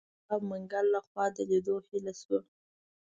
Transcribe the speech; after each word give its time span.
د 0.03 0.03
ګلاب 0.27 0.41
منګل 0.49 0.85
لخوا 0.93 1.25
د 1.35 1.37
لیدو 1.49 1.75
هیله 1.87 2.13
شوه. 2.21 2.39